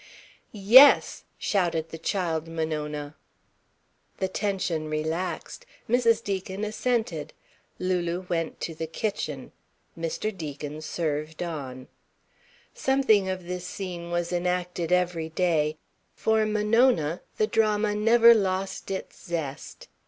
[0.51, 3.15] "Yes!" shouted the child Monona.
[4.17, 5.63] The tension relaxed.
[5.87, 6.23] Mrs.
[6.23, 7.33] Deacon assented.
[7.77, 9.51] Lulu went to the kitchen.
[9.95, 10.35] Mr.
[10.35, 11.87] Deacon served on.
[12.73, 15.77] Something of this scene was enacted every day.
[16.15, 19.87] For Monona the drama never lost its zest.